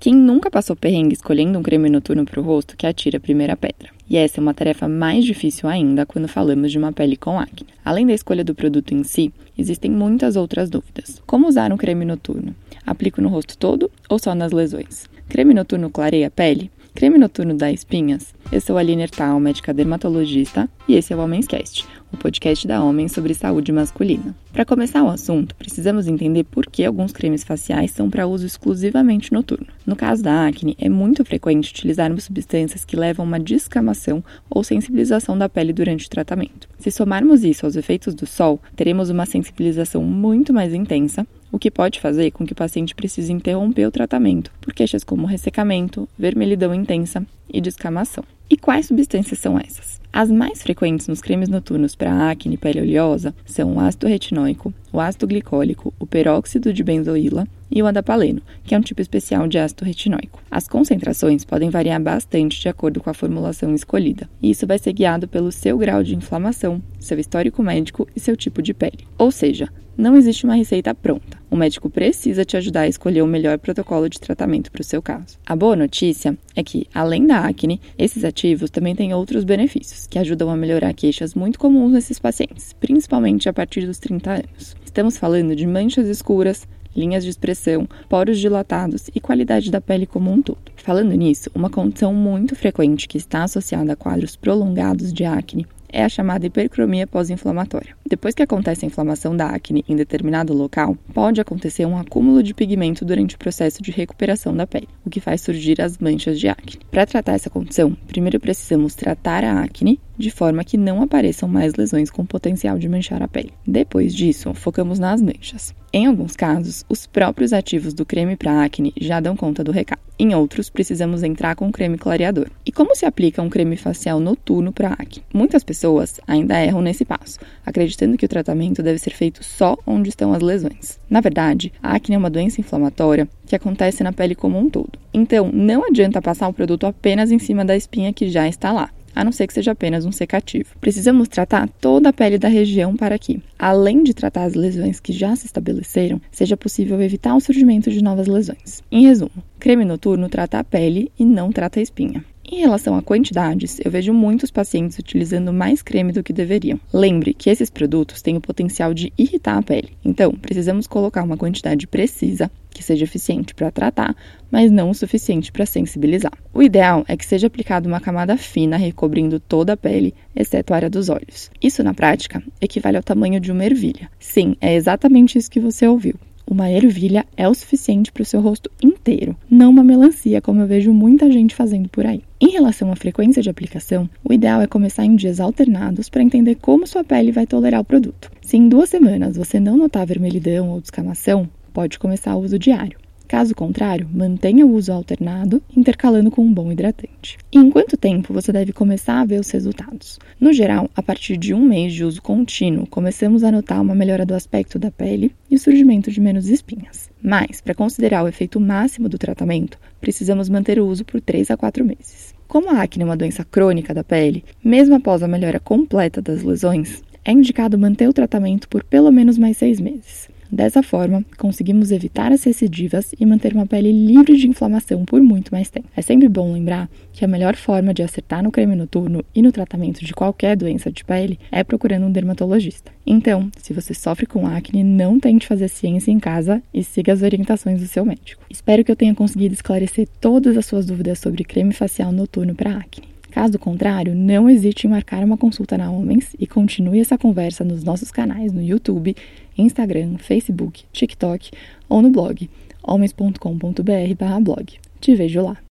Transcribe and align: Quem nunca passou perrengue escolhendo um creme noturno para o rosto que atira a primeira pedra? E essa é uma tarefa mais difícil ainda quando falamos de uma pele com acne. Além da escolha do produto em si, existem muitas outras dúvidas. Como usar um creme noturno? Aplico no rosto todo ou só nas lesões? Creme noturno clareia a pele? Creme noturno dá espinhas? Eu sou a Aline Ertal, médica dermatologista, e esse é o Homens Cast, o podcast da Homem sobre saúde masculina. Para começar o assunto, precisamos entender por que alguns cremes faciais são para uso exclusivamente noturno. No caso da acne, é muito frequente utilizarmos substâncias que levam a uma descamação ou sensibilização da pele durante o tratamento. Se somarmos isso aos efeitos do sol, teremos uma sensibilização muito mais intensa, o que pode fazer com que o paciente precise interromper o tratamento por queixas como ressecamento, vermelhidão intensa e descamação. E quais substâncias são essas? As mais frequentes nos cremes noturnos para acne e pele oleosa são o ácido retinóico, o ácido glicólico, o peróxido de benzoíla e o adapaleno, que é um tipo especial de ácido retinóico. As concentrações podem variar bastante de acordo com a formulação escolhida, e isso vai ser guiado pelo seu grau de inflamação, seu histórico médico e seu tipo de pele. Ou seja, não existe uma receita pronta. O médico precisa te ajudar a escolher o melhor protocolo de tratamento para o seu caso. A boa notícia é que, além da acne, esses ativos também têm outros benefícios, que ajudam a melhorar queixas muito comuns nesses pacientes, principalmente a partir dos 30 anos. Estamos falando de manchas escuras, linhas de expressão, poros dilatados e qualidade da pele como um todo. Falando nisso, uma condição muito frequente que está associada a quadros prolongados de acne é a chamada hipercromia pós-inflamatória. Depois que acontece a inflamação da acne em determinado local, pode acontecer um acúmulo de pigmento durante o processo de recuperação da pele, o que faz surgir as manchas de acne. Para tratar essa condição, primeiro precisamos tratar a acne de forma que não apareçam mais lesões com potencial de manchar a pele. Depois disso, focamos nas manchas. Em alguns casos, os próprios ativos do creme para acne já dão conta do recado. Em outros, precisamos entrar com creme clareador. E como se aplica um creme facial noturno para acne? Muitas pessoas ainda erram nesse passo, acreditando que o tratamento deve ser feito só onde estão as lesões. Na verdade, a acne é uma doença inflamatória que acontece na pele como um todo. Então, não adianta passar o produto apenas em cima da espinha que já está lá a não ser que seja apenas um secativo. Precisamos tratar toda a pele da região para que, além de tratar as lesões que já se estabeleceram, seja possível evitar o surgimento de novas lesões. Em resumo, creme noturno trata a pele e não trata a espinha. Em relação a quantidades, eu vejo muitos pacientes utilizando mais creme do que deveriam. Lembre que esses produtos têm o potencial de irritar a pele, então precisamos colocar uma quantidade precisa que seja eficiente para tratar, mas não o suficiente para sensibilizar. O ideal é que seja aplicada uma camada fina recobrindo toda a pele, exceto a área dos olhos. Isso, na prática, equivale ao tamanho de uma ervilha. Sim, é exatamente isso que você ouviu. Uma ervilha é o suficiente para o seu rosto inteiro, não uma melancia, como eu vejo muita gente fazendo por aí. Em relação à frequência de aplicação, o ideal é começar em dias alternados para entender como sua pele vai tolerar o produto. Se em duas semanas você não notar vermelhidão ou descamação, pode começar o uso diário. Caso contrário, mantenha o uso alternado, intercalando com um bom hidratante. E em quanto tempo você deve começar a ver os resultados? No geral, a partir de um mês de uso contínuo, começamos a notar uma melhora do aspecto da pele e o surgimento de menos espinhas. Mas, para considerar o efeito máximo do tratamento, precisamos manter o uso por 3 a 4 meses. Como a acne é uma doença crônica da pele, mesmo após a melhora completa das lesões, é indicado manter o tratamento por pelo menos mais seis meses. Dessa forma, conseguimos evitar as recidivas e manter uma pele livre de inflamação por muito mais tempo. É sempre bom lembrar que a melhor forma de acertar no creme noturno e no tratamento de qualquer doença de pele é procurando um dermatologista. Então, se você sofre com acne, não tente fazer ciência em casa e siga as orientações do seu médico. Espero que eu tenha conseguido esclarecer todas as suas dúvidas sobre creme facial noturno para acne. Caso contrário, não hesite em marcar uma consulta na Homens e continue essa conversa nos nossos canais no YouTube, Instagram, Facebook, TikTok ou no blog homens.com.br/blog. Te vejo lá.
Quem 0.00 0.14
nunca 0.14 0.50
passou 0.50 0.74
perrengue 0.74 1.12
escolhendo 1.12 1.58
um 1.58 1.62
creme 1.62 1.90
noturno 1.90 2.24
para 2.24 2.40
o 2.40 2.42
rosto 2.42 2.74
que 2.74 2.86
atira 2.86 3.18
a 3.18 3.20
primeira 3.20 3.54
pedra? 3.54 3.90
E 4.08 4.16
essa 4.16 4.40
é 4.40 4.42
uma 4.42 4.54
tarefa 4.54 4.88
mais 4.88 5.26
difícil 5.26 5.68
ainda 5.68 6.06
quando 6.06 6.26
falamos 6.26 6.72
de 6.72 6.78
uma 6.78 6.90
pele 6.90 7.18
com 7.18 7.38
acne. 7.38 7.68
Além 7.84 8.06
da 8.06 8.14
escolha 8.14 8.42
do 8.42 8.54
produto 8.54 8.94
em 8.94 9.04
si, 9.04 9.30
existem 9.58 9.90
muitas 9.90 10.36
outras 10.36 10.70
dúvidas. 10.70 11.22
Como 11.26 11.46
usar 11.46 11.70
um 11.70 11.76
creme 11.76 12.06
noturno? 12.06 12.54
Aplico 12.86 13.20
no 13.20 13.28
rosto 13.28 13.58
todo 13.58 13.90
ou 14.08 14.18
só 14.18 14.34
nas 14.34 14.52
lesões? 14.52 15.04
Creme 15.28 15.52
noturno 15.52 15.90
clareia 15.90 16.28
a 16.28 16.30
pele? 16.30 16.70
Creme 16.94 17.18
noturno 17.18 17.54
dá 17.54 17.70
espinhas? 17.70 18.34
Eu 18.50 18.60
sou 18.60 18.76
a 18.76 18.80
Aline 18.80 19.02
Ertal, 19.02 19.38
médica 19.38 19.72
dermatologista, 19.72 20.68
e 20.88 20.96
esse 20.96 21.12
é 21.12 21.16
o 21.16 21.20
Homens 21.20 21.46
Cast, 21.46 21.86
o 22.12 22.16
podcast 22.16 22.66
da 22.66 22.82
Homem 22.82 23.08
sobre 23.08 23.32
saúde 23.32 23.70
masculina. 23.72 24.34
Para 24.52 24.64
começar 24.64 25.02
o 25.02 25.08
assunto, 25.08 25.54
precisamos 25.54 26.08
entender 26.08 26.44
por 26.44 26.66
que 26.66 26.84
alguns 26.84 27.12
cremes 27.12 27.44
faciais 27.44 27.92
são 27.92 28.10
para 28.10 28.26
uso 28.26 28.44
exclusivamente 28.44 29.32
noturno. 29.32 29.68
No 29.86 29.94
caso 29.94 30.22
da 30.22 30.46
acne, 30.46 30.76
é 30.78 30.88
muito 30.88 31.24
frequente 31.24 31.70
utilizarmos 31.70 32.24
substâncias 32.24 32.84
que 32.84 32.96
levam 32.96 33.24
a 33.24 33.28
uma 33.28 33.40
descamação 33.40 34.22
ou 34.50 34.64
sensibilização 34.64 35.38
da 35.38 35.48
pele 35.48 35.72
durante 35.72 36.06
o 36.06 36.10
tratamento. 36.10 36.68
Se 36.78 36.90
somarmos 36.90 37.44
isso 37.44 37.64
aos 37.64 37.76
efeitos 37.76 38.14
do 38.14 38.26
sol, 38.26 38.60
teremos 38.74 39.08
uma 39.10 39.26
sensibilização 39.26 40.02
muito 40.02 40.52
mais 40.52 40.74
intensa, 40.74 41.26
o 41.52 41.58
que 41.58 41.70
pode 41.70 42.00
fazer 42.00 42.30
com 42.30 42.46
que 42.46 42.52
o 42.52 42.56
paciente 42.56 42.94
precise 42.94 43.32
interromper 43.32 43.86
o 43.86 43.90
tratamento 43.90 44.50
por 44.60 44.72
queixas 44.72 45.04
como 45.04 45.26
ressecamento, 45.26 46.08
vermelhidão 46.18 46.74
intensa 46.74 47.26
e 47.52 47.60
descamação. 47.60 48.24
E 48.48 48.56
quais 48.56 48.86
substâncias 48.86 49.38
são 49.38 49.58
essas? 49.58 50.00
As 50.12 50.28
mais 50.28 50.60
frequentes 50.60 51.06
nos 51.06 51.20
cremes 51.20 51.48
noturnos 51.48 51.94
para 51.94 52.30
acne 52.30 52.54
e 52.54 52.58
pele 52.58 52.80
oleosa 52.80 53.32
são 53.46 53.74
o 53.74 53.80
ácido 53.80 54.08
retinóico, 54.08 54.74
o 54.92 54.98
ácido 54.98 55.28
glicólico, 55.28 55.94
o 56.00 56.06
peróxido 56.06 56.72
de 56.72 56.82
benzoíla 56.82 57.46
e 57.70 57.80
o 57.80 57.86
adapaleno, 57.86 58.42
que 58.64 58.74
é 58.74 58.78
um 58.78 58.80
tipo 58.82 59.00
especial 59.00 59.46
de 59.46 59.56
ácido 59.56 59.84
retinóico. 59.84 60.42
As 60.50 60.66
concentrações 60.66 61.44
podem 61.44 61.70
variar 61.70 62.02
bastante 62.02 62.60
de 62.60 62.68
acordo 62.68 63.00
com 63.00 63.08
a 63.08 63.14
formulação 63.14 63.72
escolhida, 63.72 64.28
e 64.42 64.50
isso 64.50 64.66
vai 64.66 64.80
ser 64.80 64.92
guiado 64.92 65.28
pelo 65.28 65.52
seu 65.52 65.78
grau 65.78 66.02
de 66.02 66.16
inflamação, 66.16 66.82
seu 66.98 67.20
histórico 67.20 67.62
médico 67.62 68.08
e 68.16 68.18
seu 68.18 68.36
tipo 68.36 68.60
de 68.60 68.74
pele. 68.74 69.06
Ou 69.16 69.30
seja, 69.30 69.68
não 69.96 70.16
existe 70.16 70.44
uma 70.44 70.54
receita 70.54 70.94
pronta. 70.94 71.38
O 71.50 71.56
médico 71.56 71.90
precisa 71.90 72.44
te 72.44 72.56
ajudar 72.56 72.82
a 72.82 72.88
escolher 72.88 73.22
o 73.22 73.26
melhor 73.26 73.58
protocolo 73.58 74.08
de 74.08 74.20
tratamento 74.20 74.70
para 74.70 74.80
o 74.80 74.84
seu 74.84 75.02
caso. 75.02 75.38
A 75.44 75.56
boa 75.56 75.74
notícia 75.74 76.38
é 76.54 76.62
que, 76.62 76.86
além 76.94 77.26
da 77.26 77.40
acne, 77.40 77.80
esses 77.98 78.24
ativos 78.24 78.70
também 78.70 78.94
têm 78.94 79.12
outros 79.12 79.44
benefícios, 79.44 80.06
que 80.06 80.18
ajudam 80.18 80.48
a 80.48 80.56
melhorar 80.56 80.94
queixas 80.94 81.34
muito 81.34 81.58
comuns 81.58 81.92
nesses 81.92 82.18
pacientes, 82.18 82.72
principalmente 82.74 83.48
a 83.48 83.52
partir 83.52 83.86
dos 83.86 83.98
30 83.98 84.30
anos. 84.30 84.76
Estamos 84.84 85.18
falando 85.18 85.54
de 85.54 85.66
manchas 85.66 86.08
escuras, 86.08 86.66
linhas 86.94 87.24
de 87.24 87.30
expressão, 87.30 87.88
poros 88.08 88.38
dilatados 88.38 89.10
e 89.14 89.20
qualidade 89.20 89.70
da 89.70 89.80
pele 89.80 90.06
como 90.06 90.30
um 90.30 90.42
todo. 90.42 90.58
Falando 90.76 91.12
nisso, 91.12 91.50
uma 91.54 91.70
condição 91.70 92.14
muito 92.14 92.56
frequente 92.56 93.06
que 93.08 93.18
está 93.18 93.44
associada 93.44 93.92
a 93.92 93.96
quadros 93.96 94.36
prolongados 94.36 95.12
de 95.12 95.24
acne 95.24 95.66
é 95.92 96.04
a 96.04 96.08
chamada 96.08 96.46
hipercromia 96.46 97.06
pós-inflamatória. 97.06 97.96
Depois 98.08 98.34
que 98.34 98.42
acontece 98.42 98.84
a 98.84 98.88
inflamação 98.88 99.36
da 99.36 99.46
acne 99.46 99.84
em 99.88 99.96
determinado 99.96 100.52
local, 100.52 100.96
pode 101.12 101.40
acontecer 101.40 101.86
um 101.86 101.98
acúmulo 101.98 102.42
de 102.42 102.54
pigmento 102.54 103.04
durante 103.04 103.34
o 103.34 103.38
processo 103.38 103.82
de 103.82 103.90
recuperação 103.90 104.54
da 104.54 104.66
pele, 104.66 104.88
o 105.04 105.10
que 105.10 105.20
faz 105.20 105.40
surgir 105.40 105.80
as 105.80 105.98
manchas 105.98 106.38
de 106.38 106.48
acne. 106.48 106.80
Para 106.90 107.06
tratar 107.06 107.32
essa 107.32 107.50
condição, 107.50 107.96
primeiro 108.06 108.40
precisamos 108.40 108.94
tratar 108.94 109.44
a 109.44 109.62
acne 109.62 110.00
de 110.20 110.30
forma 110.30 110.62
que 110.62 110.76
não 110.76 111.02
apareçam 111.02 111.48
mais 111.48 111.74
lesões 111.74 112.10
com 112.10 112.24
potencial 112.24 112.78
de 112.78 112.88
manchar 112.88 113.22
a 113.22 113.28
pele. 113.28 113.52
Depois 113.66 114.14
disso, 114.14 114.54
focamos 114.54 114.98
nas 114.98 115.20
manchas. 115.20 115.74
Em 115.92 116.06
alguns 116.06 116.36
casos, 116.36 116.84
os 116.88 117.04
próprios 117.04 117.52
ativos 117.52 117.92
do 117.92 118.06
creme 118.06 118.36
para 118.36 118.62
acne 118.62 118.92
já 118.96 119.18
dão 119.18 119.34
conta 119.34 119.64
do 119.64 119.72
recado. 119.72 120.00
Em 120.16 120.34
outros, 120.34 120.70
precisamos 120.70 121.24
entrar 121.24 121.56
com 121.56 121.72
creme 121.72 121.98
clareador. 121.98 122.48
E 122.64 122.70
como 122.70 122.94
se 122.94 123.04
aplica 123.04 123.42
um 123.42 123.48
creme 123.48 123.76
facial 123.76 124.20
noturno 124.20 124.70
para 124.70 124.92
acne? 124.92 125.24
Muitas 125.34 125.64
pessoas 125.64 126.20
ainda 126.28 126.62
erram 126.62 126.80
nesse 126.80 127.04
passo, 127.04 127.40
acreditando 127.66 128.16
que 128.16 128.24
o 128.24 128.28
tratamento 128.28 128.84
deve 128.84 128.98
ser 128.98 129.10
feito 129.10 129.42
só 129.42 129.76
onde 129.84 130.10
estão 130.10 130.32
as 130.32 130.42
lesões. 130.42 131.00
Na 131.08 131.20
verdade, 131.20 131.72
a 131.82 131.96
acne 131.96 132.14
é 132.14 132.18
uma 132.18 132.30
doença 132.30 132.60
inflamatória 132.60 133.26
que 133.46 133.56
acontece 133.56 134.04
na 134.04 134.12
pele 134.12 134.36
como 134.36 134.58
um 134.58 134.70
todo. 134.70 134.96
Então, 135.12 135.50
não 135.52 135.84
adianta 135.84 136.22
passar 136.22 136.46
o 136.46 136.52
produto 136.52 136.86
apenas 136.86 137.32
em 137.32 137.38
cima 137.40 137.64
da 137.64 137.76
espinha 137.76 138.12
que 138.12 138.28
já 138.28 138.46
está 138.46 138.70
lá 138.70 138.90
a 139.14 139.24
não 139.24 139.32
ser 139.32 139.46
que 139.46 139.54
seja 139.54 139.72
apenas 139.72 140.04
um 140.04 140.12
secativo. 140.12 140.74
Precisamos 140.80 141.28
tratar 141.28 141.68
toda 141.80 142.08
a 142.08 142.12
pele 142.12 142.38
da 142.38 142.48
região 142.48 142.96
para 142.96 143.18
que, 143.18 143.42
além 143.58 144.02
de 144.02 144.14
tratar 144.14 144.44
as 144.44 144.54
lesões 144.54 145.00
que 145.00 145.12
já 145.12 145.34
se 145.36 145.46
estabeleceram, 145.46 146.20
seja 146.30 146.56
possível 146.56 147.00
evitar 147.02 147.34
o 147.34 147.40
surgimento 147.40 147.90
de 147.90 148.02
novas 148.02 148.26
lesões. 148.26 148.82
Em 148.90 149.06
resumo, 149.06 149.42
creme 149.58 149.84
noturno 149.84 150.28
trata 150.28 150.58
a 150.58 150.64
pele 150.64 151.10
e 151.18 151.24
não 151.24 151.52
trata 151.52 151.80
a 151.80 151.82
espinha. 151.82 152.24
Em 152.44 152.58
relação 152.58 152.96
a 152.96 153.02
quantidades, 153.02 153.78
eu 153.84 153.90
vejo 153.90 154.12
muitos 154.12 154.50
pacientes 154.50 154.98
utilizando 154.98 155.52
mais 155.52 155.82
creme 155.82 156.12
do 156.12 156.22
que 156.22 156.32
deveriam. 156.32 156.80
Lembre 156.92 157.32
que 157.34 157.50
esses 157.50 157.70
produtos 157.70 158.22
têm 158.22 158.36
o 158.36 158.40
potencial 158.40 158.92
de 158.92 159.12
irritar 159.16 159.58
a 159.58 159.62
pele, 159.62 159.92
então 160.04 160.32
precisamos 160.32 160.86
colocar 160.86 161.22
uma 161.22 161.36
quantidade 161.36 161.86
precisa 161.86 162.50
que 162.70 162.82
seja 162.82 163.04
eficiente 163.04 163.54
para 163.54 163.70
tratar, 163.70 164.16
mas 164.50 164.70
não 164.70 164.90
o 164.90 164.94
suficiente 164.94 165.52
para 165.52 165.66
sensibilizar. 165.66 166.32
O 166.54 166.62
ideal 166.62 167.04
é 167.08 167.16
que 167.16 167.26
seja 167.26 167.46
aplicada 167.46 167.88
uma 167.88 168.00
camada 168.00 168.36
fina 168.36 168.76
recobrindo 168.76 169.38
toda 169.38 169.74
a 169.74 169.76
pele, 169.76 170.14
exceto 170.34 170.72
a 170.72 170.76
área 170.76 170.90
dos 170.90 171.08
olhos. 171.08 171.50
Isso, 171.62 171.82
na 171.82 171.92
prática, 171.92 172.42
equivale 172.60 172.96
ao 172.96 173.02
tamanho 173.02 173.40
de 173.40 173.52
uma 173.52 173.64
ervilha. 173.64 174.10
Sim, 174.18 174.56
é 174.60 174.74
exatamente 174.74 175.36
isso 175.36 175.50
que 175.50 175.60
você 175.60 175.86
ouviu. 175.86 176.14
Uma 176.50 176.68
ervilha 176.68 177.24
é 177.36 177.48
o 177.48 177.54
suficiente 177.54 178.10
para 178.10 178.24
o 178.24 178.26
seu 178.26 178.40
rosto 178.40 178.68
inteiro, 178.82 179.36
não 179.48 179.70
uma 179.70 179.84
melancia, 179.84 180.40
como 180.40 180.60
eu 180.60 180.66
vejo 180.66 180.92
muita 180.92 181.30
gente 181.30 181.54
fazendo 181.54 181.88
por 181.88 182.04
aí. 182.04 182.24
Em 182.40 182.50
relação 182.50 182.90
à 182.90 182.96
frequência 182.96 183.40
de 183.40 183.48
aplicação, 183.48 184.10
o 184.24 184.32
ideal 184.32 184.60
é 184.60 184.66
começar 184.66 185.04
em 185.04 185.14
dias 185.14 185.38
alternados 185.38 186.08
para 186.08 186.24
entender 186.24 186.56
como 186.56 186.88
sua 186.88 187.04
pele 187.04 187.30
vai 187.30 187.46
tolerar 187.46 187.80
o 187.80 187.84
produto. 187.84 188.32
Se 188.42 188.56
em 188.56 188.68
duas 188.68 188.88
semanas 188.88 189.36
você 189.36 189.60
não 189.60 189.76
notar 189.76 190.04
vermelhidão 190.04 190.70
ou 190.70 190.80
descamação, 190.80 191.48
pode 191.72 192.00
começar 192.00 192.34
o 192.34 192.40
uso 192.40 192.58
diário. 192.58 192.98
Caso 193.30 193.54
contrário, 193.54 194.08
mantenha 194.12 194.66
o 194.66 194.74
uso 194.74 194.92
alternado, 194.92 195.62
intercalando 195.76 196.32
com 196.32 196.42
um 196.42 196.52
bom 196.52 196.72
hidratante. 196.72 197.38
E 197.52 197.58
em 197.58 197.70
quanto 197.70 197.96
tempo 197.96 198.34
você 198.34 198.50
deve 198.50 198.72
começar 198.72 199.20
a 199.20 199.24
ver 199.24 199.38
os 199.38 199.48
resultados? 199.48 200.18
No 200.40 200.52
geral, 200.52 200.90
a 200.96 201.00
partir 201.00 201.36
de 201.36 201.54
um 201.54 201.64
mês 201.64 201.92
de 201.92 202.04
uso 202.04 202.20
contínuo, 202.20 202.88
começamos 202.88 203.44
a 203.44 203.52
notar 203.52 203.80
uma 203.80 203.94
melhora 203.94 204.26
do 204.26 204.34
aspecto 204.34 204.80
da 204.80 204.90
pele 204.90 205.32
e 205.48 205.54
o 205.54 205.58
surgimento 205.60 206.10
de 206.10 206.20
menos 206.20 206.48
espinhas. 206.48 207.08
Mas, 207.22 207.60
para 207.60 207.72
considerar 207.72 208.24
o 208.24 208.28
efeito 208.28 208.58
máximo 208.58 209.08
do 209.08 209.16
tratamento, 209.16 209.78
precisamos 210.00 210.48
manter 210.48 210.80
o 210.80 210.86
uso 210.88 211.04
por 211.04 211.20
3 211.20 211.52
a 211.52 211.56
4 211.56 211.84
meses. 211.84 212.34
Como 212.48 212.68
a 212.68 212.82
acne 212.82 213.04
é 213.04 213.06
uma 213.06 213.16
doença 213.16 213.44
crônica 213.44 213.94
da 213.94 214.02
pele, 214.02 214.42
mesmo 214.64 214.96
após 214.96 215.22
a 215.22 215.28
melhora 215.28 215.60
completa 215.60 216.20
das 216.20 216.42
lesões, 216.42 217.00
é 217.24 217.30
indicado 217.30 217.78
manter 217.78 218.08
o 218.08 218.12
tratamento 218.12 218.68
por 218.68 218.82
pelo 218.82 219.12
menos 219.12 219.38
mais 219.38 219.56
seis 219.56 219.78
meses. 219.78 220.28
Dessa 220.50 220.82
forma, 220.82 221.24
conseguimos 221.36 221.92
evitar 221.92 222.32
as 222.32 222.42
recidivas 222.42 223.14
e 223.18 223.24
manter 223.24 223.54
uma 223.54 223.66
pele 223.66 223.92
livre 223.92 224.36
de 224.36 224.48
inflamação 224.48 225.04
por 225.04 225.22
muito 225.22 225.52
mais 225.52 225.70
tempo. 225.70 225.88
É 225.96 226.02
sempre 226.02 226.28
bom 226.28 226.52
lembrar 226.52 226.90
que 227.12 227.24
a 227.24 227.28
melhor 227.28 227.54
forma 227.54 227.94
de 227.94 228.02
acertar 228.02 228.42
no 228.42 228.50
creme 228.50 228.74
noturno 228.74 229.24
e 229.34 229.42
no 229.42 229.52
tratamento 229.52 230.04
de 230.04 230.12
qualquer 230.12 230.56
doença 230.56 230.90
de 230.90 231.04
pele 231.04 231.38
é 231.52 231.62
procurando 231.62 232.06
um 232.06 232.12
dermatologista. 232.12 232.90
Então, 233.06 233.50
se 233.58 233.72
você 233.72 233.94
sofre 233.94 234.26
com 234.26 234.46
acne, 234.46 234.82
não 234.82 235.20
tente 235.20 235.46
fazer 235.46 235.68
ciência 235.68 236.10
em 236.10 236.18
casa 236.18 236.62
e 236.74 236.82
siga 236.82 237.12
as 237.12 237.22
orientações 237.22 237.80
do 237.80 237.86
seu 237.86 238.04
médico. 238.04 238.42
Espero 238.50 238.84
que 238.84 238.90
eu 238.90 238.96
tenha 238.96 239.14
conseguido 239.14 239.54
esclarecer 239.54 240.08
todas 240.20 240.56
as 240.56 240.66
suas 240.66 240.86
dúvidas 240.86 241.18
sobre 241.18 241.44
creme 241.44 241.72
facial 241.72 242.10
noturno 242.10 242.54
para 242.54 242.76
acne. 242.76 243.09
Caso 243.30 243.58
contrário, 243.58 244.14
não 244.14 244.50
hesite 244.50 244.86
em 244.86 244.90
marcar 244.90 245.24
uma 245.24 245.36
consulta 245.36 245.78
na 245.78 245.90
Homens 245.90 246.34
e 246.38 246.46
continue 246.46 247.00
essa 247.00 247.16
conversa 247.16 247.64
nos 247.64 247.84
nossos 247.84 248.10
canais 248.10 248.52
no 248.52 248.62
YouTube, 248.62 249.16
Instagram, 249.56 250.18
Facebook, 250.18 250.84
TikTok 250.92 251.50
ou 251.88 252.02
no 252.02 252.10
blog 252.10 252.48
homens.com.br/blog. 252.82 254.78
Te 255.00 255.14
vejo 255.14 255.42
lá. 255.42 255.69